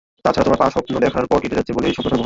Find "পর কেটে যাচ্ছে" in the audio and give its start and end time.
1.31-1.73